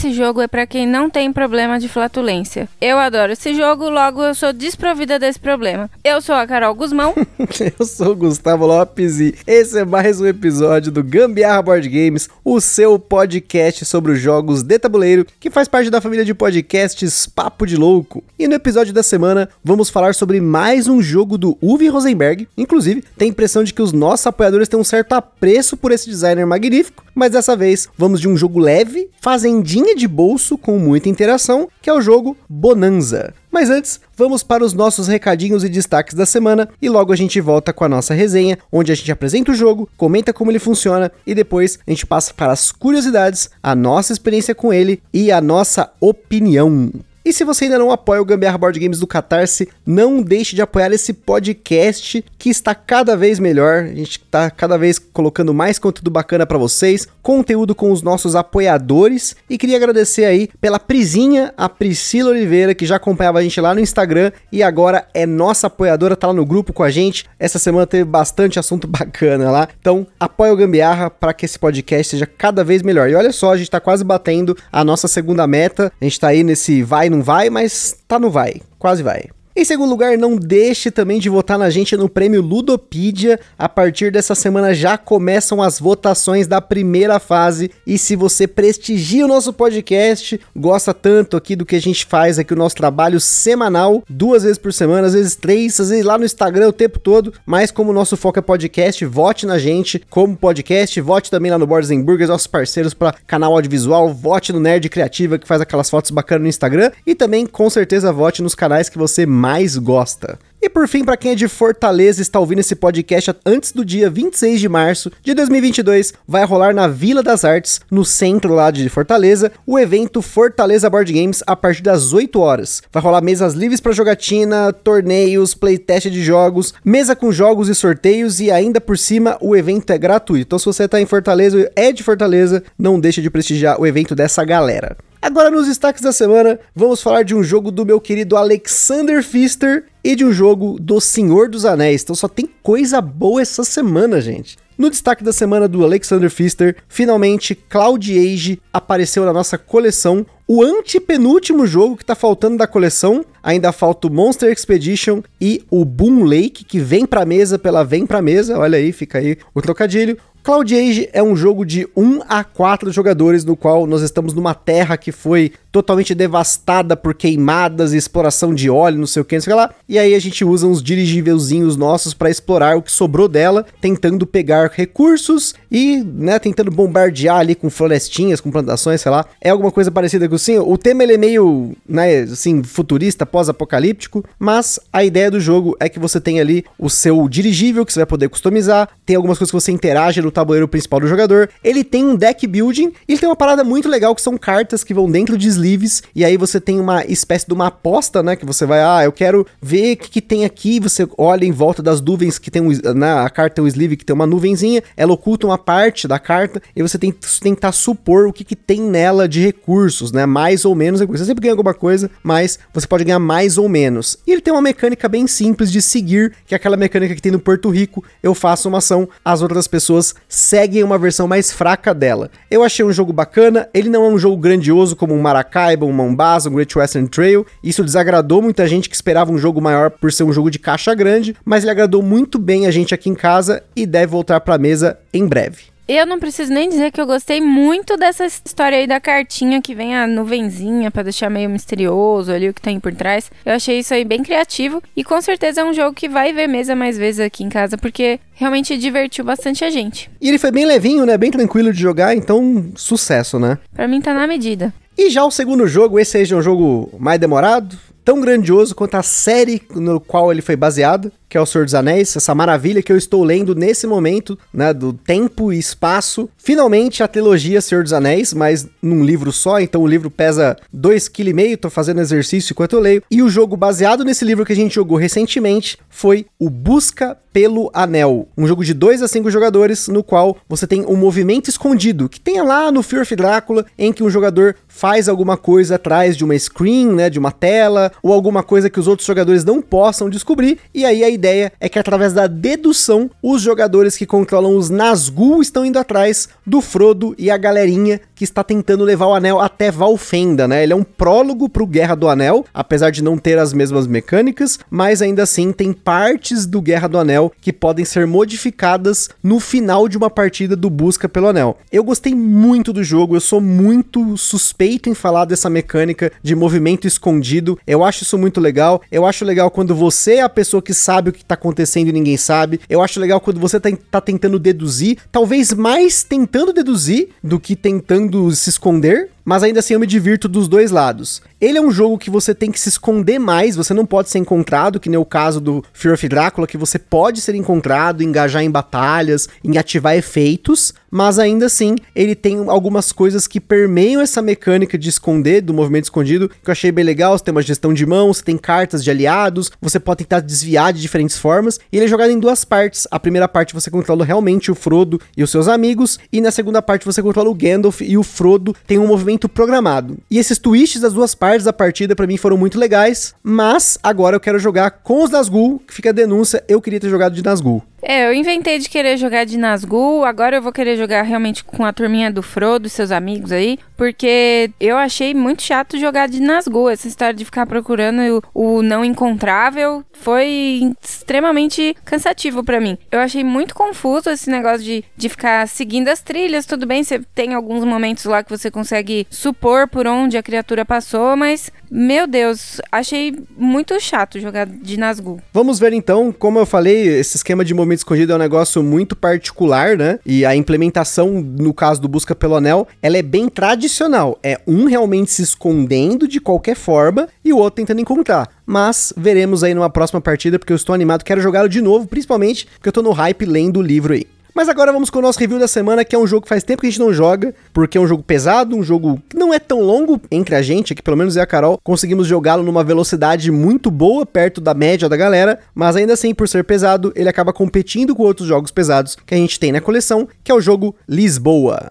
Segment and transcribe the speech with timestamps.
[0.00, 2.66] Esse jogo é para quem não tem problema de flatulência.
[2.80, 5.90] Eu adoro esse jogo, logo eu sou desprovida desse problema.
[6.02, 7.14] Eu sou a Carol Guzmão.
[7.78, 12.30] eu sou o Gustavo Lopes e esse é mais um episódio do Gambiarra Board Games,
[12.42, 17.26] o seu podcast sobre os jogos de tabuleiro, que faz parte da família de podcasts
[17.26, 18.24] Papo de Louco.
[18.38, 22.48] E no episódio da semana, vamos falar sobre mais um jogo do Uwe Rosenberg.
[22.56, 26.08] Inclusive, tem a impressão de que os nossos apoiadores têm um certo apreço por esse
[26.08, 31.08] designer magnífico, mas dessa vez vamos de um jogo leve, fazendinha de bolso com muita
[31.08, 33.34] interação, que é o jogo Bonanza.
[33.50, 37.40] Mas antes, vamos para os nossos recadinhos e destaques da semana e logo a gente
[37.40, 41.10] volta com a nossa resenha, onde a gente apresenta o jogo, comenta como ele funciona
[41.26, 45.40] e depois a gente passa para as curiosidades, a nossa experiência com ele e a
[45.40, 46.92] nossa opinião.
[47.22, 50.62] E se você ainda não apoia o Gambiarra Board Games do Catarse, não deixe de
[50.62, 53.84] apoiar esse podcast que está cada vez melhor.
[53.84, 58.34] A gente está cada vez colocando mais conteúdo bacana para vocês, conteúdo com os nossos
[58.34, 59.36] apoiadores.
[59.50, 63.74] E queria agradecer aí pela Prisinha, a Priscila Oliveira, que já acompanhava a gente lá
[63.74, 67.26] no Instagram e agora é nossa apoiadora, tá lá no grupo com a gente.
[67.38, 69.68] Essa semana teve bastante assunto bacana lá.
[69.78, 73.10] Então, apoia o Gambiarra para que esse podcast seja cada vez melhor.
[73.10, 75.92] E olha só, a gente está quase batendo a nossa segunda meta.
[76.00, 78.62] A gente está aí nesse vai não vai, mas tá no vai.
[78.78, 79.24] Quase vai.
[79.54, 83.38] Em segundo lugar, não deixe também de votar na gente no prêmio Ludopedia.
[83.58, 87.68] A partir dessa semana já começam as votações da primeira fase.
[87.84, 92.38] E se você prestigia o nosso podcast, gosta tanto aqui do que a gente faz
[92.38, 96.16] aqui, o nosso trabalho semanal, duas vezes por semana, às vezes três, às vezes lá
[96.16, 97.34] no Instagram o tempo todo.
[97.44, 101.58] Mas como o nosso foco é podcast, vote na gente como podcast, vote também lá
[101.58, 105.90] no Boards Burgers, nossos parceiros para canal audiovisual, vote no Nerd Criativa que faz aquelas
[105.90, 110.38] fotos bacanas no Instagram e também com certeza vote nos canais que você mais gosta.
[110.62, 114.10] E por fim, para quem é de Fortaleza está ouvindo esse podcast antes do dia
[114.10, 118.86] 26 de março de 2022, vai rolar na Vila das Artes, no centro lá de
[118.90, 122.82] Fortaleza, o evento Fortaleza Board Games a partir das 8 horas.
[122.92, 128.38] Vai rolar mesas livres para jogatina, torneios, playtest de jogos, mesa com jogos e sorteios
[128.38, 130.46] e ainda por cima o evento é gratuito.
[130.46, 134.14] Então se você está em Fortaleza, é de Fortaleza, não deixe de prestigiar o evento
[134.14, 134.94] dessa galera.
[135.22, 139.84] Agora nos destaques da semana, vamos falar de um jogo do meu querido Alexander Pfister
[140.02, 142.02] e de um jogo do Senhor dos Anéis.
[142.02, 144.56] Então só tem coisa boa essa semana, gente.
[144.78, 150.24] No destaque da semana do Alexander Pfister, finalmente Cloud Age apareceu na nossa coleção.
[150.48, 155.84] O antepenúltimo jogo que tá faltando da coleção, ainda falta o Monster Expedition e o
[155.84, 159.60] Boom Lake, que vem pra mesa pela Vem Pra Mesa, olha aí, fica aí o
[159.60, 160.16] trocadilho.
[160.42, 164.54] Cloud Age é um jogo de 1 a 4 jogadores, no qual nós estamos numa
[164.54, 169.36] terra que foi totalmente devastada por queimadas e exploração de óleo, não sei o que,
[169.36, 169.70] não sei o que lá.
[169.88, 174.26] E aí a gente usa uns dirigívelzinhos nossos para explorar o que sobrou dela, tentando
[174.26, 179.24] pegar recursos e, né, tentando bombardear ali com florestinhas, com plantações, sei lá.
[179.40, 180.58] É alguma coisa parecida com assim.
[180.58, 185.88] O tema ele é meio, né, assim, futurista, pós-apocalíptico, mas a ideia do jogo é
[185.88, 189.50] que você tem ali o seu dirigível que você vai poder customizar, tem algumas coisas
[189.50, 191.48] que você interage no tabuleiro principal do jogador.
[191.62, 194.82] Ele tem um deck building e ele tem uma parada muito legal que são cartas
[194.82, 198.34] que vão dentro de sleeves, e aí você tem uma espécie de uma aposta, né?
[198.34, 200.80] Que você vai, ah, eu quero ver o que, que tem aqui.
[200.80, 204.04] Você olha em volta das nuvens que tem um, na a carta um sleeve que
[204.04, 208.26] tem uma nuvenzinha, ela oculta uma parte da carta, e você tem que tentar supor
[208.26, 210.24] o que, que tem nela de recursos, né?
[210.24, 211.26] Mais ou menos recursos.
[211.26, 214.16] Você sempre ganha alguma coisa, mas você pode ganhar mais ou menos.
[214.26, 217.32] E ele tem uma mecânica bem simples de seguir, que é aquela mecânica que tem
[217.32, 218.02] no Porto Rico.
[218.22, 222.30] Eu faço uma ação, as outras pessoas seguem uma versão mais fraca dela.
[222.50, 225.92] Eu achei um jogo bacana, ele não é um jogo grandioso como um Maracaibo Maracaibo,
[225.92, 227.44] Mombasa, um Great Western Trail.
[227.62, 230.94] Isso desagradou muita gente que esperava um jogo maior por ser um jogo de caixa
[230.94, 234.54] grande, mas ele agradou muito bem a gente aqui em casa e deve voltar para
[234.54, 235.64] a mesa em breve.
[235.92, 239.74] Eu não preciso nem dizer que eu gostei muito dessa história aí da cartinha que
[239.74, 243.28] vem a nuvenzinha para deixar meio misterioso ali o que tem por trás.
[243.44, 246.46] Eu achei isso aí bem criativo e com certeza é um jogo que vai ver
[246.46, 250.08] mesa mais vezes aqui em casa porque realmente divertiu bastante a gente.
[250.20, 251.18] E ele foi bem levinho, né?
[251.18, 253.58] Bem tranquilo de jogar, então sucesso, né?
[253.74, 254.72] Para mim tá na medida.
[254.96, 258.76] E já o segundo jogo, esse aí já é um jogo mais demorado, tão grandioso
[258.76, 262.34] quanto a série no qual ele foi baseado, que é o Senhor dos Anéis, essa
[262.34, 266.28] maravilha que eu estou lendo nesse momento, né, do tempo e espaço.
[266.36, 271.10] Finalmente a trilogia Senhor dos Anéis, mas num livro só, então o livro pesa 2,5
[271.12, 273.02] kg, tô fazendo exercício enquanto eu leio.
[273.08, 277.70] E o jogo baseado nesse livro que a gente jogou recentemente foi o Busca pelo
[277.72, 282.08] Anel, um jogo de 2 a 5 jogadores no qual você tem um movimento escondido,
[282.08, 286.16] que tem lá no Fear of Drácula, em que um jogador faz alguma coisa atrás
[286.16, 289.62] de uma screen, né, de uma tela, ou alguma coisa que os outros jogadores não
[289.62, 294.56] possam descobrir, e aí a ideia é que através da dedução, os jogadores que controlam
[294.56, 299.14] os Nazgûl estão indo atrás do Frodo e a galerinha que está tentando levar o
[299.14, 300.62] anel até Valfenda, né?
[300.62, 304.58] Ele é um prólogo pro Guerra do Anel, apesar de não ter as mesmas mecânicas,
[304.70, 309.88] mas ainda assim tem partes do Guerra do Anel que podem ser modificadas no final
[309.88, 311.58] de uma partida do Busca pelo Anel.
[311.70, 316.86] Eu gostei muito do jogo, eu sou muito suspeito em falar dessa mecânica de movimento
[316.86, 317.58] escondido.
[317.66, 318.82] Eu acho isso muito legal.
[318.90, 321.92] Eu acho legal quando você é a pessoa que sabe o que tá acontecendo e
[321.92, 322.60] ninguém sabe.
[322.68, 327.54] Eu acho legal quando você tá, tá tentando deduzir, talvez mais tentando deduzir do que
[327.54, 331.22] tentando se esconder, mas ainda assim eu me divirto dos dois lados.
[331.40, 334.18] Ele é um jogo que você tem que se esconder mais, você não pode ser
[334.18, 338.42] encontrado, que nem o caso do Fear of Drácula, que você pode ser encontrado, engajar
[338.42, 344.20] em batalhas, em ativar efeitos, mas ainda assim ele tem algumas coisas que permeiam essa
[344.20, 347.16] mecânica de esconder, do movimento escondido, que eu achei bem legal.
[347.16, 350.72] Você tem uma gestão de mão, você tem cartas de aliados, você pode tentar desviar
[350.72, 352.86] de diferentes formas, e ele é jogado em duas partes.
[352.90, 356.60] A primeira parte você controla realmente o Frodo e os seus amigos, e na segunda
[356.60, 359.98] parte você controla o Gandalf e o Frodo tem um movimento programado.
[360.10, 364.16] E esses twists das duas partes da partida para mim foram muito legais, mas agora
[364.16, 367.22] eu quero jogar com os Nazgûl, que fica a denúncia, eu queria ter jogado de
[367.22, 367.62] Nazgûl.
[367.82, 371.64] É, eu inventei de querer jogar de Nazgûl, agora eu vou querer jogar realmente com
[371.64, 376.20] a turminha do Frodo e seus amigos aí, porque eu achei muito chato jogar de
[376.20, 382.76] Nazgûl, essa história de ficar procurando o, o não encontrável foi extremamente cansativo para mim.
[382.90, 387.00] Eu achei muito confuso esse negócio de, de ficar seguindo as trilhas, tudo bem, você
[387.14, 392.06] tem alguns momentos lá que você consegue supor por onde a criatura passou, mas, meu
[392.06, 395.20] Deus, achei muito chato jogar de Nazgûl.
[395.32, 398.96] Vamos ver então, como eu falei, esse esquema de momento escondido é um negócio muito
[398.96, 399.98] particular, né?
[400.04, 404.18] E a implementação, no caso do Busca pelo Anel, ela é bem tradicional.
[404.22, 408.28] É um realmente se escondendo de qualquer forma e o outro tentando encontrar.
[408.44, 412.46] Mas veremos aí numa próxima partida, porque eu estou animado, quero jogá-lo de novo, principalmente
[412.54, 414.06] porque eu tô no hype lendo o livro aí.
[414.40, 416.42] Mas agora vamos com o nosso review da semana, que é um jogo que faz
[416.42, 419.34] tempo que a gente não joga, porque é um jogo pesado, um jogo que não
[419.34, 422.42] é tão longo entre a gente, que pelo menos eu e a Carol conseguimos jogá-lo
[422.42, 426.90] numa velocidade muito boa, perto da média da galera, mas ainda assim, por ser pesado,
[426.96, 430.34] ele acaba competindo com outros jogos pesados que a gente tem na coleção, que é
[430.34, 431.68] o jogo Lisboa.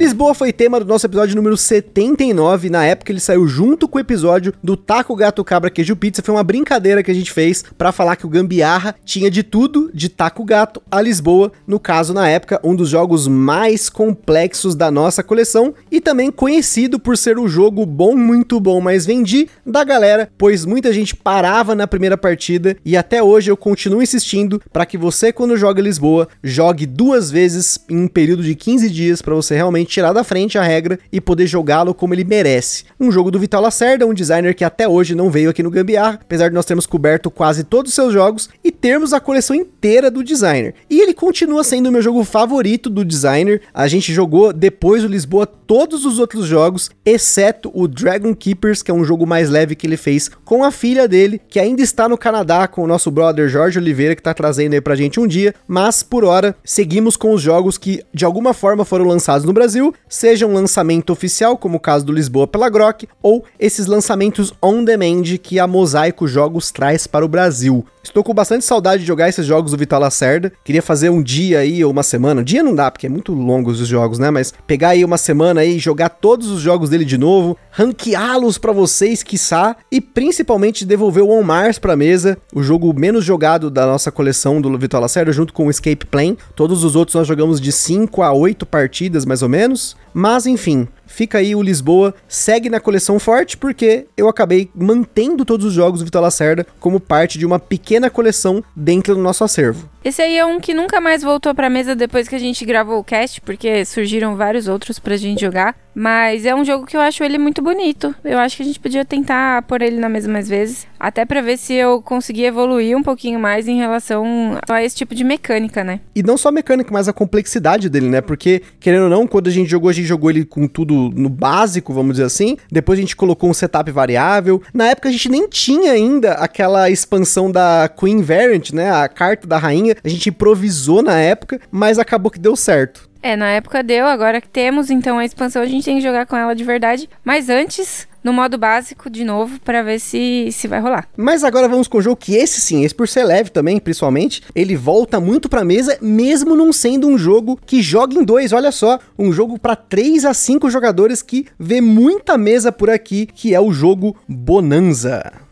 [0.00, 2.70] Lisboa foi tema do nosso episódio número 79.
[2.70, 6.22] Na época ele saiu junto com o episódio do Taco Gato Cabra Queijo Pizza.
[6.22, 9.90] Foi uma brincadeira que a gente fez para falar que o Gambiarra tinha de tudo
[9.92, 11.52] de Taco Gato a Lisboa.
[11.66, 16.98] No caso, na época, um dos jogos mais complexos da nossa coleção e também conhecido
[16.98, 21.74] por ser o jogo bom, muito bom, mas vendi da galera, pois muita gente parava
[21.74, 26.26] na primeira partida e até hoje eu continuo insistindo para que você, quando joga Lisboa,
[26.42, 30.56] jogue duas vezes em um período de 15 dias para você realmente tirar da frente
[30.56, 32.84] a regra e poder jogá-lo como ele merece.
[32.98, 36.18] Um jogo do Vital Lacerda, um designer que até hoje não veio aqui no Gambiar,
[36.22, 40.10] apesar de nós termos coberto quase todos os seus jogos e termos a coleção inteira
[40.10, 40.74] do designer.
[40.88, 43.60] E ele continua sendo o meu jogo favorito do designer.
[43.74, 48.90] A gente jogou depois do Lisboa todos os outros jogos, exceto o Dragon Keepers, que
[48.90, 52.08] é um jogo mais leve que ele fez com a filha dele, que ainda está
[52.08, 55.26] no Canadá com o nosso brother Jorge Oliveira, que está trazendo aí pra gente um
[55.26, 55.54] dia.
[55.66, 59.79] Mas por hora, seguimos com os jogos que de alguma forma foram lançados no Brasil
[59.80, 64.52] Brasil, seja um lançamento oficial, como o caso do Lisboa pela Grok, ou esses lançamentos
[64.62, 67.84] on demand que a Mosaico Jogos traz para o Brasil.
[68.02, 70.50] Estou com bastante saudade de jogar esses jogos do Vital Lacerda.
[70.64, 72.42] Queria fazer um dia aí ou uma semana.
[72.42, 74.30] Dia não dá, porque é muito longos os jogos, né?
[74.30, 78.72] Mas pegar aí uma semana aí, jogar todos os jogos dele de novo, ranqueá-los para
[78.72, 83.86] vocês, quiçá, e principalmente devolver o On Mars pra mesa, o jogo menos jogado da
[83.86, 86.38] nossa coleção do Vital Lacerda, junto com o Escape Plane.
[86.54, 89.96] Todos os outros nós jogamos de 5 a 8 partidas, mais ou menos.
[90.12, 95.66] Mas enfim, fica aí o Lisboa, segue na coleção forte, porque eu acabei mantendo todos
[95.66, 99.88] os jogos do Vitor Lacerda como parte de uma pequena coleção dentro do nosso acervo.
[100.02, 102.98] Esse aí é um que nunca mais voltou pra mesa depois que a gente gravou
[102.98, 105.76] o cast, porque surgiram vários outros pra gente jogar.
[105.94, 108.14] Mas é um jogo que eu acho ele muito bonito.
[108.24, 110.86] Eu acho que a gente podia tentar pôr ele na mesa mais vezes.
[111.00, 115.14] Até para ver se eu conseguir evoluir um pouquinho mais em relação a esse tipo
[115.14, 116.00] de mecânica, né?
[116.14, 118.20] E não só a mecânica, mas a complexidade dele, né?
[118.20, 121.30] Porque, querendo ou não, quando a gente jogou, a gente jogou ele com tudo no
[121.30, 122.58] básico, vamos dizer assim.
[122.70, 124.62] Depois a gente colocou um setup variável.
[124.74, 128.90] Na época a gente nem tinha ainda aquela expansão da Queen Variant, né?
[128.90, 129.96] A carta da rainha.
[130.04, 133.08] A gente improvisou na época, mas acabou que deu certo.
[133.22, 136.26] É, na época deu, agora que temos então a expansão, a gente tem que jogar
[136.26, 137.08] com ela de verdade.
[137.22, 141.08] Mas antes, no modo básico, de novo, para ver se, se vai rolar.
[141.16, 144.42] Mas agora vamos com o jogo que esse sim, esse por ser leve também, principalmente,
[144.54, 148.72] ele volta muito pra mesa, mesmo não sendo um jogo que joga em dois, olha
[148.72, 153.54] só, um jogo para 3 a 5 jogadores que vê muita mesa por aqui, que
[153.54, 155.49] é o jogo Bonanza.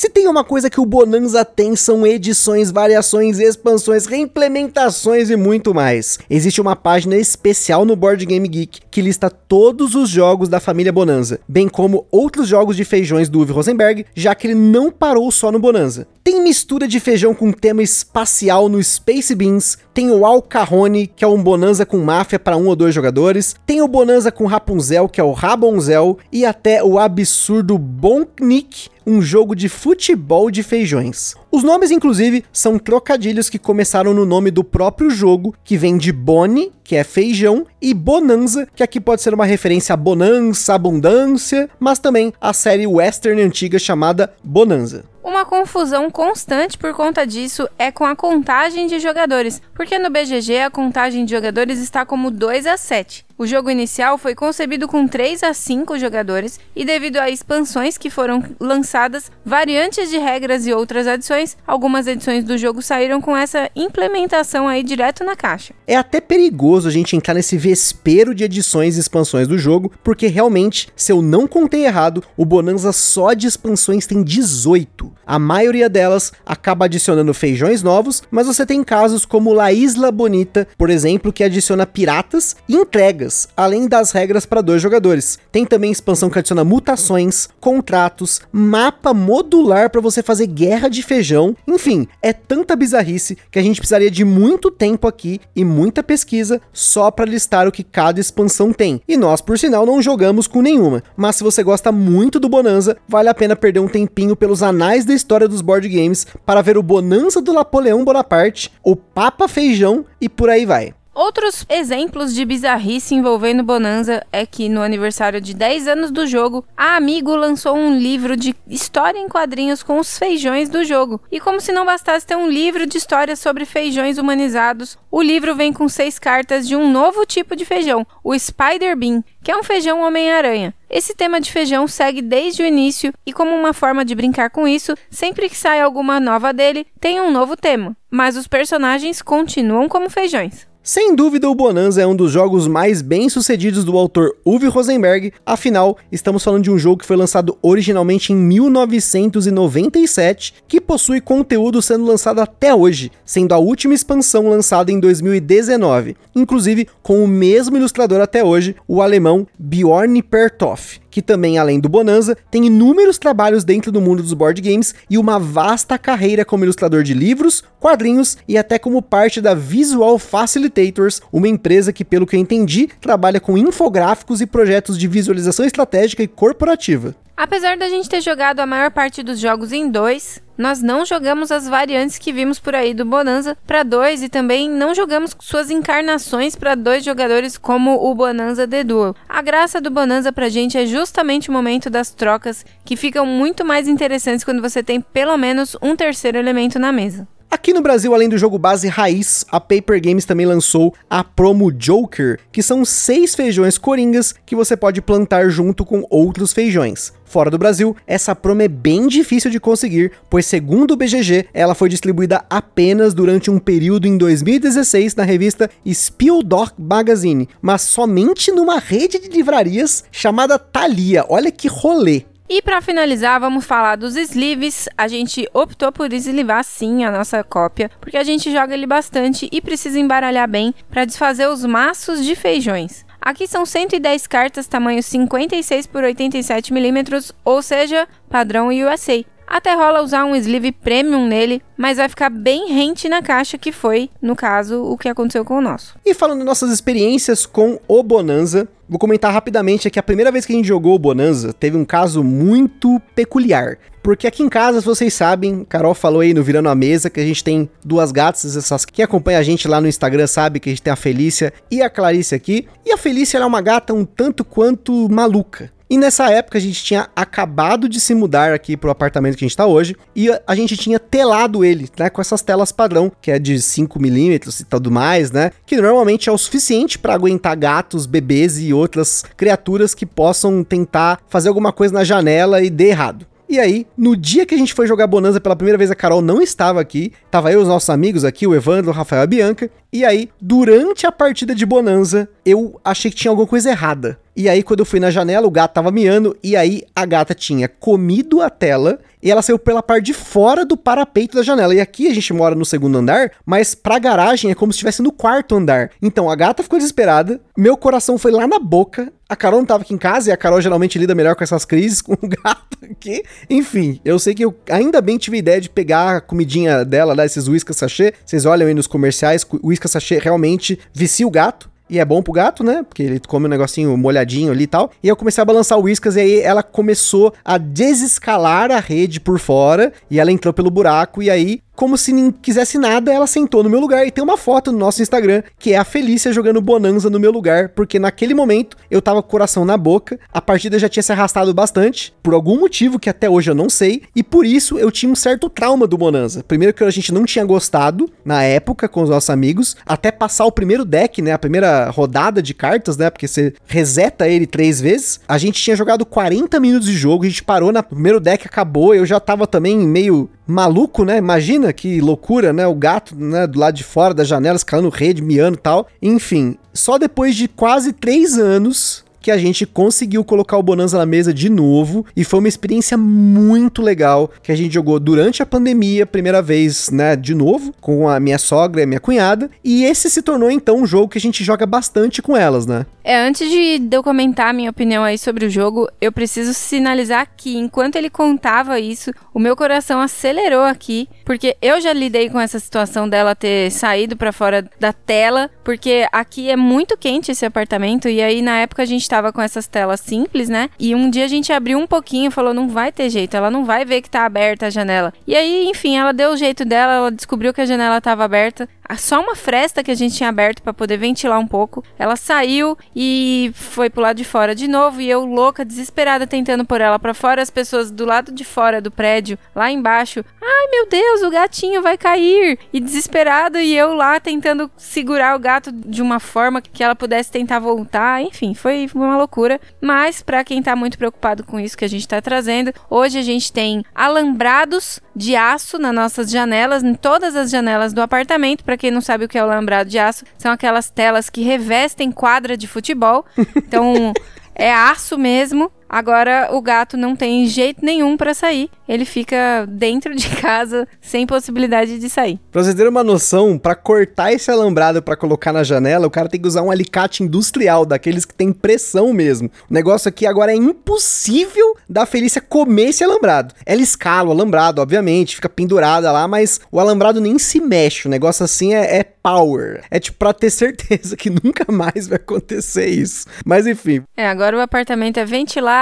[0.00, 5.74] Se tem uma coisa que o Bonanza tem são edições, variações, expansões, reimplementações e muito
[5.74, 6.18] mais.
[6.30, 10.90] Existe uma página especial no Board Game Geek que lista todos os jogos da família
[10.90, 15.30] Bonanza, bem como outros jogos de feijões do Uwe Rosenberg, já que ele não parou
[15.30, 16.08] só no Bonanza.
[16.24, 21.28] Tem mistura de feijão com tema espacial no Space Beans, tem o Alcarrone, que é
[21.28, 25.20] um Bonanza com máfia para um ou dois jogadores, tem o Bonanza com Rapunzel, que
[25.20, 31.34] é o Rabonzel, e até o absurdo Bonknik, um jogo de futebol de feijões.
[31.50, 36.12] Os nomes, inclusive, são trocadilhos que começaram no nome do próprio jogo, que vem de
[36.12, 41.68] Boni, que é feijão, e Bonanza, que aqui pode ser uma referência a Bonança, abundância,
[41.80, 45.04] mas também a série western antiga chamada Bonanza.
[45.22, 50.60] Uma confusão constante por conta disso é com a contagem de jogadores, porque no BGG
[50.60, 53.26] a contagem de jogadores está como 2 a 7.
[53.40, 58.10] O jogo inicial foi concebido com 3 a 5 jogadores e devido a expansões que
[58.10, 63.70] foram lançadas, variantes de regras e outras adições, algumas edições do jogo saíram com essa
[63.74, 65.72] implementação aí direto na caixa.
[65.86, 70.26] É até perigoso a gente entrar nesse vespeiro de edições e expansões do jogo, porque
[70.26, 75.10] realmente, se eu não contei errado, o Bonanza só de expansões tem 18.
[75.26, 80.68] A maioria delas acaba adicionando feijões novos, mas você tem casos como La Isla Bonita,
[80.76, 85.38] por exemplo, que adiciona piratas e entregas regras, além das regras para dois jogadores.
[85.52, 91.56] Tem também expansão que adiciona mutações, contratos, mapa modular para você fazer guerra de feijão.
[91.66, 96.60] Enfim, é tanta bizarrice que a gente precisaria de muito tempo aqui e muita pesquisa
[96.72, 99.00] só para listar o que cada expansão tem.
[99.06, 101.02] E nós, por sinal, não jogamos com nenhuma.
[101.16, 105.04] Mas se você gosta muito do Bonanza, vale a pena perder um tempinho pelos anais
[105.04, 110.04] da história dos board games para ver o Bonanza do Napoleão Bonaparte, o Papa Feijão
[110.20, 110.94] e por aí vai.
[111.12, 116.64] Outros exemplos de bizarrice envolvendo Bonanza é que no aniversário de 10 anos do jogo,
[116.76, 121.20] a Amigo lançou um livro de história em quadrinhos com os feijões do jogo.
[121.30, 125.56] E como se não bastasse ter um livro de histórias sobre feijões humanizados, o livro
[125.56, 129.56] vem com seis cartas de um novo tipo de feijão, o Spider Bean, que é
[129.56, 130.72] um feijão Homem-Aranha.
[130.88, 134.66] Esse tema de feijão segue desde o início e, como uma forma de brincar com
[134.66, 137.96] isso, sempre que sai alguma nova dele, tem um novo tema.
[138.08, 140.69] Mas os personagens continuam como feijões.
[140.82, 145.30] Sem dúvida, o Bonanza é um dos jogos mais bem sucedidos do autor Uwe Rosenberg,
[145.44, 151.82] afinal, estamos falando de um jogo que foi lançado originalmente em 1997, que possui conteúdo
[151.82, 157.76] sendo lançado até hoje, sendo a última expansão lançada em 2019, inclusive com o mesmo
[157.76, 163.64] ilustrador até hoje, o alemão Bjorn Pertoff que também, além do Bonanza, tem inúmeros trabalhos
[163.64, 168.38] dentro do mundo dos board games e uma vasta carreira como ilustrador de livros, quadrinhos
[168.46, 173.40] e até como parte da Visual Facilitators, uma empresa que, pelo que eu entendi, trabalha
[173.40, 177.14] com infográficos e projetos de visualização estratégica e corporativa.
[177.36, 181.50] Apesar da gente ter jogado a maior parte dos jogos em dois, nós não jogamos
[181.50, 185.70] as variantes que vimos por aí do Bonanza para dois e também não jogamos suas
[185.70, 189.16] encarnações para dois jogadores como o Bonanza The Duel.
[189.26, 193.64] A graça do Bonanza pra gente é justamente o momento das trocas que ficam muito
[193.64, 197.26] mais interessantes quando você tem pelo menos um terceiro elemento na mesa.
[197.52, 201.72] Aqui no Brasil, além do jogo base raiz, a Paper Games também lançou a promo
[201.72, 207.12] Joker, que são seis feijões coringas que você pode plantar junto com outros feijões.
[207.24, 211.74] Fora do Brasil, essa promo é bem difícil de conseguir, pois segundo o BGG, ela
[211.74, 218.78] foi distribuída apenas durante um período em 2016 na revista Spieldog Magazine, mas somente numa
[218.78, 221.24] rede de livrarias chamada Thalia.
[221.28, 222.29] Olha que rolê!
[222.52, 224.88] E para finalizar, vamos falar dos sleeves.
[224.98, 229.48] A gente optou por eslivar sim a nossa cópia, porque a gente joga ele bastante
[229.52, 233.06] e precisa embaralhar bem para desfazer os maços de feijões.
[233.20, 239.24] Aqui são 110 cartas tamanho 56 por 87 milímetros, ou seja, padrão USA.
[239.50, 243.72] Até rola usar um sleeve premium nele, mas vai ficar bem rente na caixa, que
[243.72, 245.96] foi, no caso, o que aconteceu com o nosso.
[246.06, 250.52] E falando nossas experiências com o Bonanza, vou comentar rapidamente aqui a primeira vez que
[250.52, 253.76] a gente jogou o Bonanza, teve um caso muito peculiar.
[254.04, 257.26] Porque aqui em casa, vocês sabem, Carol falou aí no Virando a Mesa que a
[257.26, 260.72] gente tem duas gatas, essas quem acompanha a gente lá no Instagram sabe que a
[260.72, 262.68] gente tem a Felícia e a Clarice aqui.
[262.86, 265.72] E a Felícia é uma gata um tanto quanto maluca.
[265.90, 269.48] E nessa época a gente tinha acabado de se mudar aqui pro apartamento que a
[269.48, 273.28] gente tá hoje e a gente tinha telado ele, né, com essas telas padrão, que
[273.28, 278.06] é de 5mm e tudo mais, né, que normalmente é o suficiente para aguentar gatos,
[278.06, 283.26] bebês e outras criaturas que possam tentar fazer alguma coisa na janela e dê errado.
[283.50, 286.22] E aí, no dia que a gente foi jogar Bonanza pela primeira vez, a Carol
[286.22, 287.12] não estava aqui.
[287.32, 289.68] Tava eu e os nossos amigos aqui, o Evandro, o Rafael e a Bianca.
[289.92, 294.18] E aí, durante a partida de Bonanza, eu achei que tinha alguma coisa errada.
[294.36, 296.36] E aí, quando eu fui na janela, o gato tava miando.
[296.42, 300.64] E aí, a gata tinha comido a tela e ela saiu pela parte de fora
[300.64, 301.74] do parapeito da janela.
[301.74, 305.02] E aqui a gente mora no segundo andar, mas pra garagem é como se estivesse
[305.02, 305.90] no quarto andar.
[306.00, 309.12] Então a gata ficou desesperada, meu coração foi lá na boca.
[309.28, 311.64] A Carol não tava aqui em casa e a Carol geralmente lida melhor com essas
[311.64, 313.22] crises com o gato aqui.
[313.48, 317.14] Enfim, eu sei que eu ainda bem tive a ideia de pegar a comidinha dela,
[317.14, 318.12] dar esses whiskas sachê.
[318.24, 321.70] Vocês olham aí nos comerciais, o whiskas sachê realmente vicia o gato.
[321.88, 322.84] E é bom pro gato, né?
[322.88, 324.92] Porque ele come um negocinho molhadinho ali e tal.
[325.02, 329.18] E eu comecei a balançar o Whiskas e aí ela começou a desescalar a rede
[329.18, 329.92] por fora.
[330.08, 331.20] E ela entrou pelo buraco.
[331.20, 334.36] E aí como se nem quisesse nada, ela sentou no meu lugar e tem uma
[334.36, 338.34] foto no nosso Instagram que é a Felícia jogando Bonanza no meu lugar, porque naquele
[338.34, 342.12] momento eu tava com o coração na boca, a partida já tinha se arrastado bastante,
[342.22, 345.16] por algum motivo que até hoje eu não sei, e por isso eu tinha um
[345.16, 346.44] certo trauma do Bonanza.
[346.46, 350.44] Primeiro que a gente não tinha gostado na época com os nossos amigos, até passar
[350.44, 354.80] o primeiro deck, né, a primeira rodada de cartas, né, porque você reseta ele três
[354.80, 355.20] vezes.
[355.26, 358.94] A gente tinha jogado 40 minutos de jogo, a gente parou no primeiro deck, acabou,
[358.94, 361.16] eu já tava também meio maluco, né?
[361.16, 362.66] Imagina que loucura, né?
[362.66, 365.86] O gato, né, do lado de fora da janela, escalando rede, miando e tal.
[366.00, 371.06] Enfim, só depois de quase três anos que a gente conseguiu colocar o Bonanza na
[371.06, 375.46] mesa de novo e foi uma experiência muito legal que a gente jogou durante a
[375.46, 379.84] pandemia, primeira vez, né, de novo, com a minha sogra e a minha cunhada, e
[379.84, 382.86] esse se tornou então um jogo que a gente joga bastante com elas, né?
[383.02, 387.28] É, antes de eu comentar a minha opinião aí sobre o jogo, eu preciso sinalizar
[387.36, 392.38] que enquanto ele contava isso, o meu coração acelerou aqui, porque eu já lidei com
[392.38, 397.44] essa situação dela ter saído para fora da tela, porque aqui é muito quente esse
[397.44, 399.02] apartamento e aí na época a gente
[399.32, 400.70] com essas telas simples, né?
[400.78, 403.64] E um dia a gente abriu um pouquinho falou: não vai ter jeito, ela não
[403.64, 405.12] vai ver que tá aberta a janela.
[405.26, 408.68] E aí, enfim, ela deu o jeito dela, ela descobriu que a janela tava aberta
[408.96, 411.84] só uma fresta que a gente tinha aberto para poder ventilar um pouco.
[411.98, 416.64] Ela saiu e foi pro lado de fora de novo e eu louca, desesperada tentando
[416.64, 420.24] pôr ela para fora, as pessoas do lado de fora do prédio, lá embaixo.
[420.42, 422.58] Ai, meu Deus, o gatinho vai cair!
[422.72, 427.30] E desesperada e eu lá tentando segurar o gato de uma forma que ela pudesse
[427.30, 428.22] tentar voltar.
[428.22, 429.60] Enfim, foi uma loucura.
[429.80, 433.22] Mas para quem tá muito preocupado com isso que a gente tá trazendo, hoje a
[433.22, 438.76] gente tem alambrados de aço nas nossas janelas, em todas as janelas do apartamento para
[438.80, 442.10] quem não sabe o que é o lambrado de aço, são aquelas telas que revestem
[442.10, 443.26] quadra de futebol.
[443.54, 444.14] Então,
[444.56, 445.70] é aço mesmo.
[445.90, 448.70] Agora o gato não tem jeito nenhum para sair.
[448.88, 452.38] Ele fica dentro de casa sem possibilidade de sair.
[452.52, 456.28] Pra vocês terem uma noção, para cortar esse alambrado para colocar na janela, o cara
[456.28, 459.50] tem que usar um alicate industrial, daqueles que tem pressão mesmo.
[459.68, 463.54] O negócio aqui agora é impossível da Felícia comer esse alambrado.
[463.66, 468.06] Ela escala o alambrado, obviamente, fica pendurada lá, mas o alambrado nem se mexe.
[468.06, 469.82] O negócio assim é, é power.
[469.90, 473.26] É tipo pra ter certeza que nunca mais vai acontecer isso.
[473.44, 474.02] Mas enfim.
[474.16, 475.79] É, agora o apartamento é ventilado,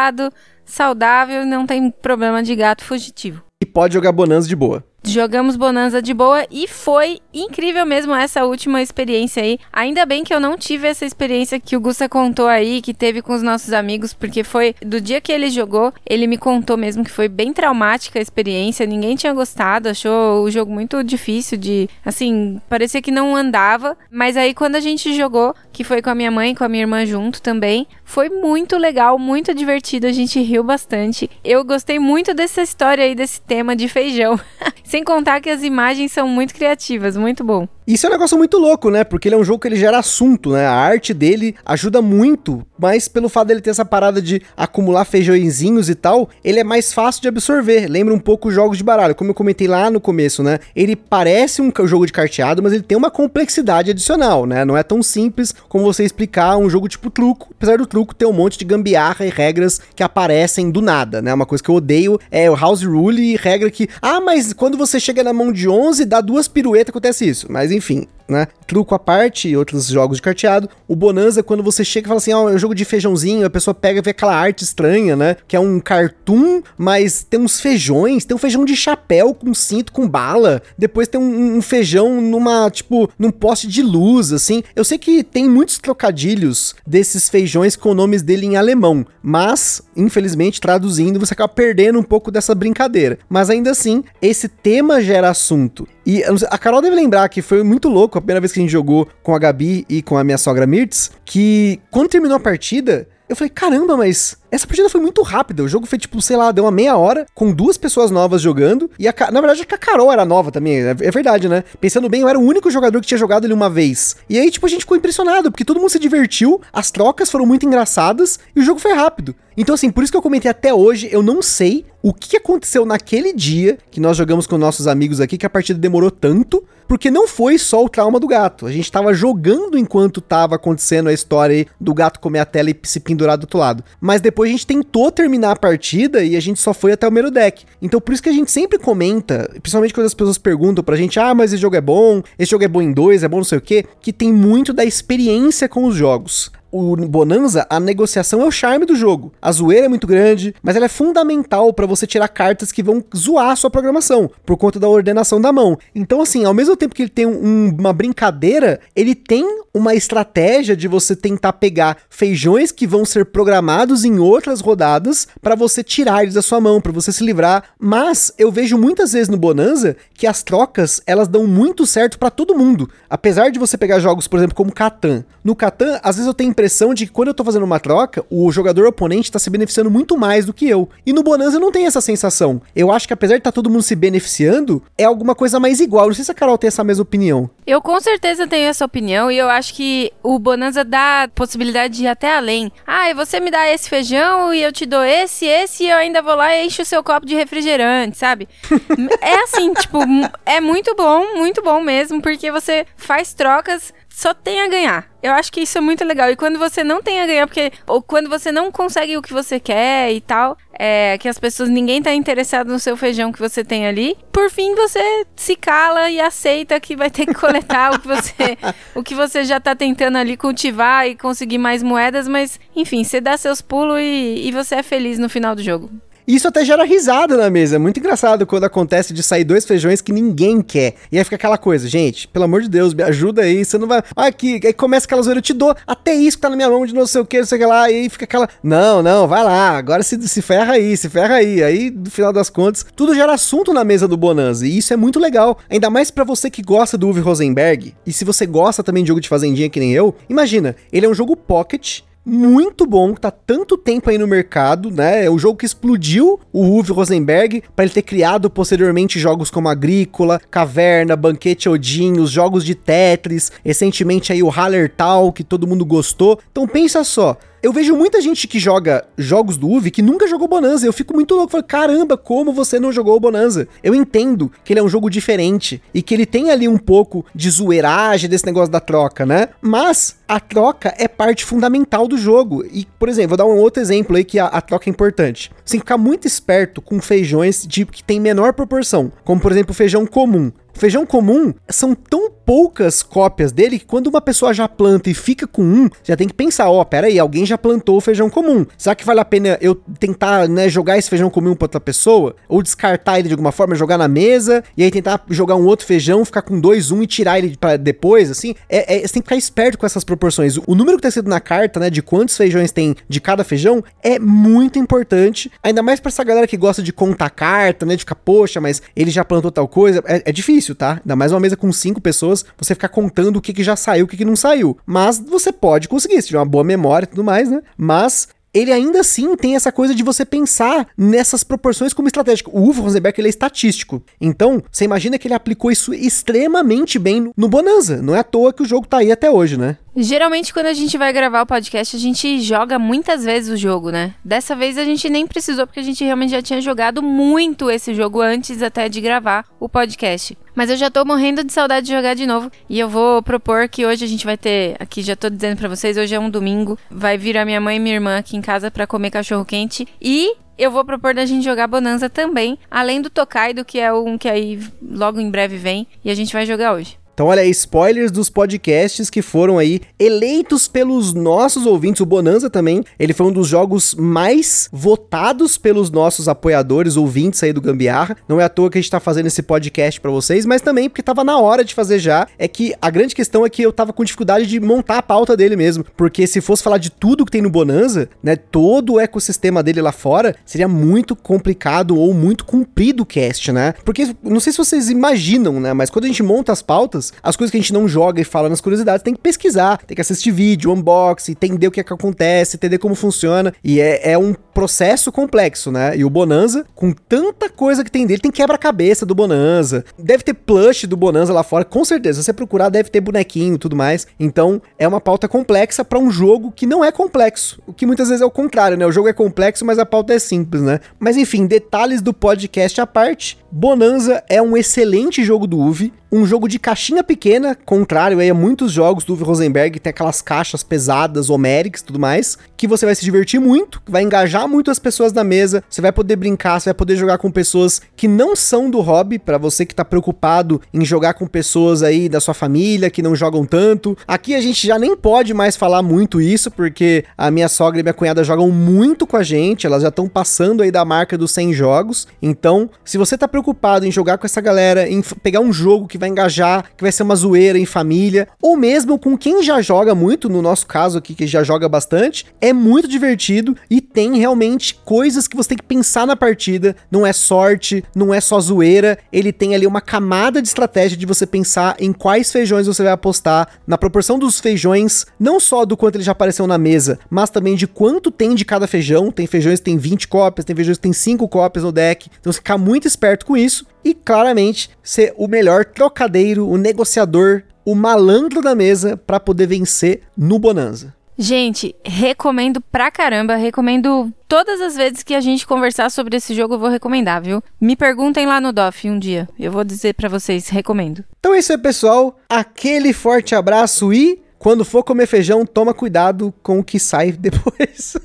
[0.64, 3.42] saudável e não tem problema de gato fugitivo.
[3.62, 4.84] E pode jogar Bonanza de boa.
[5.04, 9.58] Jogamos Bonanza de boa e foi incrível mesmo essa última experiência aí.
[9.72, 13.22] Ainda bem que eu não tive essa experiência que o Gusta contou aí, que teve
[13.22, 17.04] com os nossos amigos, porque foi do dia que ele jogou, ele me contou mesmo
[17.04, 21.88] que foi bem traumática a experiência, ninguém tinha gostado, achou o jogo muito difícil de,
[22.04, 26.14] assim, parecia que não andava, mas aí quando a gente jogou, que foi com a
[26.14, 30.12] minha mãe e com a minha irmã junto também, foi muito legal, muito divertido, a
[30.12, 31.30] gente riu bastante.
[31.44, 34.38] Eu gostei muito dessa história aí, desse tema de feijão.
[34.88, 37.68] Sem contar que as imagens são muito criativas, muito bom.
[37.86, 39.02] Isso é um negócio muito louco, né?
[39.02, 40.66] Porque ele é um jogo que ele gera assunto, né?
[40.66, 45.88] A arte dele ajuda muito, mas pelo fato dele ter essa parada de acumular feijõezinhos
[45.88, 47.86] e tal, ele é mais fácil de absorver.
[47.86, 50.58] Lembra um pouco os jogos de baralho, como eu comentei lá no começo, né?
[50.76, 54.66] Ele parece um jogo de carteado, mas ele tem uma complexidade adicional, né?
[54.66, 58.26] Não é tão simples como você explicar um jogo tipo truco, apesar do truco ter
[58.26, 61.32] um monte de gambiarra e regras que aparecem do nada, né?
[61.32, 64.76] Uma coisa que eu odeio é o house rule e regra que, ah, mas quando
[64.78, 67.46] você chega na mão de 11, dá duas piruetas, acontece isso.
[67.50, 68.48] Mas enfim, né?
[68.66, 70.68] Truco à parte e outros jogos de carteado.
[70.86, 73.46] O Bonanza, quando você chega e fala assim, ó, oh, é um jogo de feijãozinho,
[73.46, 75.36] a pessoa pega e vê aquela arte estranha, né?
[75.46, 79.92] Que é um cartoon, mas tem uns feijões, tem um feijão de chapéu com cinto
[79.92, 84.62] com bala, depois tem um, um feijão numa, tipo, num poste de luz, assim.
[84.76, 90.60] Eu sei que tem muitos trocadilhos desses feijões com nomes dele em alemão, mas, infelizmente,
[90.60, 93.18] traduzindo, você acaba perdendo um pouco dessa brincadeira.
[93.28, 95.88] Mas ainda assim, esse tema gera assunto.
[96.10, 98.72] E a Carol deve lembrar que foi muito louco a primeira vez que a gente
[98.72, 103.06] jogou com a Gabi e com a minha sogra Mirtz, que quando terminou a partida,
[103.28, 105.62] eu falei, caramba, mas essa partida foi muito rápida.
[105.62, 108.90] O jogo foi tipo, sei lá, deu uma meia hora com duas pessoas novas jogando.
[108.98, 110.80] E a, na verdade, a Carol era nova também.
[110.82, 111.64] É, é, verdade, né?
[111.80, 114.16] Pensando bem, eu era o único jogador que tinha jogado ele uma vez.
[114.28, 117.46] E aí, tipo, a gente ficou impressionado, porque todo mundo se divertiu, as trocas foram
[117.46, 119.34] muito engraçadas e o jogo foi rápido.
[119.56, 122.86] Então, assim, por isso que eu comentei até hoje, eu não sei o que aconteceu
[122.86, 127.10] naquele dia que nós jogamos com nossos amigos aqui, que a partida demorou tanto, porque
[127.10, 128.66] não foi só o trauma do gato.
[128.66, 132.80] A gente tava jogando enquanto tava acontecendo a história do gato comer a tela e
[132.84, 133.82] se pendurar do outro lado.
[134.00, 137.12] Mas depois a gente tentou terminar a partida e a gente só foi até o
[137.12, 137.64] mero deck.
[137.80, 141.18] Então por isso que a gente sempre comenta, principalmente quando as pessoas perguntam pra gente,
[141.18, 143.44] ah, mas esse jogo é bom, esse jogo é bom em dois, é bom não
[143.44, 148.42] sei o quê, que tem muito da experiência com os jogos o Bonanza, a negociação
[148.42, 149.32] é o charme do jogo.
[149.40, 153.02] A zoeira é muito grande, mas ela é fundamental para você tirar cartas que vão
[153.16, 155.78] zoar a sua programação, por conta da ordenação da mão.
[155.94, 160.76] Então, assim, ao mesmo tempo que ele tem um, uma brincadeira, ele tem uma estratégia
[160.76, 166.22] de você tentar pegar feijões que vão ser programados em outras rodadas para você tirar
[166.22, 167.64] eles da sua mão, para você se livrar.
[167.78, 172.30] Mas eu vejo muitas vezes no Bonanza que as trocas elas dão muito certo para
[172.30, 172.90] todo mundo.
[173.08, 175.24] Apesar de você pegar jogos, por exemplo, como Catan.
[175.44, 178.24] No Catan, às vezes eu tenho impressão de que quando eu tô fazendo uma troca,
[178.28, 180.88] o jogador oponente tá se beneficiando muito mais do que eu.
[181.06, 182.60] E no Bonanza não tem essa sensação.
[182.74, 185.78] Eu acho que apesar de estar tá todo mundo se beneficiando, é alguma coisa mais
[185.78, 186.08] igual.
[186.08, 187.48] Não sei se a Carol tem essa mesma opinião.
[187.64, 192.04] Eu com certeza tenho essa opinião e eu acho que o Bonanza dá possibilidade de
[192.04, 192.72] ir até além.
[192.84, 195.96] Ah, e você me dá esse feijão e eu te dou esse, esse e eu
[195.96, 198.48] ainda vou lá e encho o seu copo de refrigerante, sabe?
[199.22, 199.98] é assim, tipo,
[200.44, 205.08] é muito bom, muito bom mesmo, porque você faz trocas só tem a ganhar.
[205.22, 206.28] Eu acho que isso é muito legal.
[206.28, 207.70] E quando você não tem a ganhar, porque.
[207.86, 211.68] Ou quando você não consegue o que você quer e tal, é que as pessoas.
[211.68, 214.18] ninguém tá interessado no seu feijão que você tem ali.
[214.32, 218.58] Por fim, você se cala e aceita que vai ter que coletar o que você.
[218.92, 223.20] o que você já tá tentando ali cultivar e conseguir mais moedas, mas, enfim, você
[223.20, 225.92] dá seus pulos e, e você é feliz no final do jogo.
[226.28, 227.76] Isso até gera risada na mesa.
[227.76, 230.92] É muito engraçado quando acontece de sair dois feijões que ninguém quer.
[231.10, 233.64] E aí fica aquela coisa, gente, pelo amor de Deus, me ajuda aí.
[233.64, 234.02] Você não vai.
[234.14, 236.84] Aqui, aí começa aquela zoeira, eu te dou até isso que tá na minha mão
[236.84, 237.90] de não sei o que, não sei o que lá.
[237.90, 238.46] E aí fica aquela.
[238.62, 239.78] Não, não, vai lá.
[239.78, 241.62] Agora se, se ferra aí, se ferra aí.
[241.62, 244.66] Aí, no final das contas, tudo gera assunto na mesa do Bonanza.
[244.66, 245.58] E isso é muito legal.
[245.70, 247.94] Ainda mais para você que gosta do Uwe Rosenberg.
[248.04, 251.08] E se você gosta também de jogo de fazendinha que nem eu, imagina, ele é
[251.08, 255.24] um jogo pocket muito bom, que tá tanto tempo aí no mercado, né?
[255.24, 259.68] É o jogo que explodiu o Uwe Rosenberg para ele ter criado posteriormente jogos como
[259.68, 265.84] Agrícola, Caverna, Banquete Odin, os jogos de Tetris, recentemente aí o Hallertal, que todo mundo
[265.84, 266.38] gostou.
[266.50, 270.46] Então pensa só, Eu vejo muita gente que joga jogos do UV que nunca jogou
[270.46, 270.86] Bonanza.
[270.86, 271.50] Eu fico muito louco.
[271.50, 273.66] Falo, caramba, como você não jogou Bonanza?
[273.82, 277.26] Eu entendo que ele é um jogo diferente e que ele tem ali um pouco
[277.34, 279.48] de zoeiragem desse negócio da troca, né?
[279.60, 282.64] Mas a troca é parte fundamental do jogo.
[282.70, 285.50] E, por exemplo, vou dar um outro exemplo aí que a, a troca é importante.
[285.64, 289.50] Você tem que ficar muito esperto com feijões de que tem menor proporção, como por
[289.50, 290.52] exemplo feijão comum.
[290.78, 295.44] Feijão comum são tão poucas cópias dele que quando uma pessoa já planta e fica
[295.44, 298.30] com um, já tem que pensar, ó, oh, pera aí, alguém já plantou o feijão
[298.30, 298.64] comum.
[298.76, 302.36] Será que vale a pena eu tentar, né, jogar esse feijão comum para outra pessoa?
[302.48, 305.84] Ou descartar ele de alguma forma, jogar na mesa e aí tentar jogar um outro
[305.84, 308.54] feijão, ficar com dois, um e tirar ele para depois, assim?
[308.68, 310.58] É, é, você tem que ficar esperto com essas proporções.
[310.58, 313.82] O número que tá escrito na carta, né, de quantos feijões tem de cada feijão
[314.00, 318.02] é muito importante, ainda mais para essa galera que gosta de contar carta, né, de
[318.02, 320.04] ficar, poxa, mas ele já plantou tal coisa.
[320.06, 321.00] É, é difícil difícil, tá?
[321.02, 324.04] Ainda mais uma mesa com cinco pessoas, você ficar contando o que, que já saiu,
[324.04, 324.76] o que, que não saiu.
[324.84, 327.62] Mas você pode conseguir, se tiver uma boa memória e tudo mais, né?
[327.76, 332.50] Mas ele ainda assim tem essa coisa de você pensar nessas proporções como estratégico.
[332.52, 334.02] O Uwe Rosenberg ele é estatístico.
[334.20, 338.00] Então, você imagina que ele aplicou isso extremamente bem no Bonanza.
[338.02, 339.76] Não é à toa que o jogo tá aí até hoje, né?
[339.96, 343.90] Geralmente, quando a gente vai gravar o podcast, a gente joga muitas vezes o jogo,
[343.90, 344.14] né?
[344.24, 347.92] Dessa vez a gente nem precisou, porque a gente realmente já tinha jogado muito esse
[347.94, 350.36] jogo antes até de gravar o podcast.
[350.54, 352.50] Mas eu já tô morrendo de saudade de jogar de novo.
[352.68, 354.76] E eu vou propor que hoje a gente vai ter.
[354.80, 356.78] Aqui já tô dizendo para vocês, hoje é um domingo.
[356.90, 359.86] Vai vir a minha mãe e minha irmã aqui em casa para comer cachorro quente.
[360.00, 364.18] E eu vou propor da gente jogar Bonanza também, além do Tokaido, que é um
[364.18, 366.97] que aí logo em breve vem, e a gente vai jogar hoje.
[367.18, 372.00] Então, olha aí, spoilers dos podcasts que foram aí eleitos pelos nossos ouvintes.
[372.00, 377.52] O Bonanza também, ele foi um dos jogos mais votados pelos nossos apoiadores, ouvintes aí
[377.52, 378.16] do Gambiarra.
[378.28, 380.88] Não é à toa que a gente tá fazendo esse podcast para vocês, mas também
[380.88, 382.24] porque tava na hora de fazer já.
[382.38, 385.36] É que a grande questão é que eu tava com dificuldade de montar a pauta
[385.36, 385.84] dele mesmo.
[385.96, 389.82] Porque se fosse falar de tudo que tem no Bonanza, né, todo o ecossistema dele
[389.82, 393.74] lá fora, seria muito complicado ou muito comprido o cast, né?
[393.84, 397.36] Porque não sei se vocês imaginam, né, mas quando a gente monta as pautas, as
[397.36, 400.00] coisas que a gente não joga e fala nas curiosidades, tem que pesquisar, tem que
[400.00, 403.52] assistir vídeo, unboxing, entender o que é que acontece, entender como funciona.
[403.62, 405.96] E é, é um processo complexo, né?
[405.96, 409.84] E o Bonanza, com tanta coisa que tem dele, tem quebra-cabeça do Bonanza.
[409.98, 412.20] Deve ter plush do Bonanza lá fora, com certeza.
[412.20, 414.06] Se você procurar, deve ter bonequinho e tudo mais.
[414.18, 417.60] Então, é uma pauta complexa para um jogo que não é complexo.
[417.66, 418.86] O que muitas vezes é o contrário, né?
[418.86, 420.80] O jogo é complexo, mas a pauta é simples, né?
[420.98, 423.38] Mas enfim, detalhes do podcast à parte.
[423.50, 428.34] Bonanza é um excelente jogo do UV, um jogo de caixinha pequena, contrário aí a
[428.34, 432.86] muitos jogos do Uwe Rosenberg, tem aquelas caixas pesadas, homéricas e tudo mais, que você
[432.86, 436.60] vai se divertir muito, vai engajar muito as pessoas na mesa, você vai poder brincar,
[436.60, 439.84] você vai poder jogar com pessoas que não são do hobby, para você que tá
[439.84, 443.96] preocupado em jogar com pessoas aí da sua família que não jogam tanto.
[444.06, 447.82] Aqui a gente já nem pode mais falar muito isso, porque a minha sogra e
[447.82, 451.32] minha cunhada jogam muito com a gente, elas já estão passando aí da marca dos
[451.32, 452.08] 100 jogos.
[452.20, 456.00] Então, se você tá preocupado em jogar com essa galera, em pegar um jogo que
[456.00, 459.94] vai engajar, que vai ser uma zoeira em família, ou mesmo com quem já joga
[459.94, 464.74] muito, no nosso caso aqui, que já joga bastante, é muito divertido e tem realmente
[464.84, 466.76] coisas que você tem que pensar na partida.
[466.90, 471.06] Não é sorte, não é só zoeira, ele tem ali uma camada de estratégia de
[471.06, 475.76] você pensar em quais feijões você vai apostar, na proporção dos feijões, não só do
[475.76, 479.10] quanto ele já apareceu na mesa, mas também de quanto tem de cada feijão.
[479.10, 482.08] Tem feijões que tem 20 cópias, tem feijões que tem 5 cópias no deck.
[482.20, 487.42] Então você ficar muito esperto com isso e claramente ser o melhor trocadeiro, o negociador,
[487.64, 490.94] o malandro da mesa para poder vencer no Bonanza.
[491.20, 496.54] Gente, recomendo pra caramba, recomendo todas as vezes que a gente conversar sobre esse jogo,
[496.54, 497.42] eu vou recomendar, viu?
[497.60, 501.04] Me perguntem lá no DOF um dia, eu vou dizer para vocês, recomendo.
[501.18, 502.16] Então é isso aí, pessoal.
[502.28, 507.96] Aquele forte abraço e quando for comer feijão, toma cuidado com o que sai depois.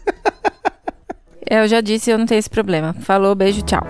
[1.47, 2.95] eu já disse, eu não tenho esse problema.
[3.01, 3.83] Falou, beijo, tchau.